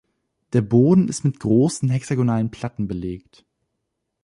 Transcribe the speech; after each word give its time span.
Der 0.53 0.63
Boden 0.63 1.07
ist 1.09 1.23
mit 1.25 1.39
großen 1.39 1.87
hexagonalen 1.87 2.49
Platten 2.49 2.87
belegt. 2.87 3.45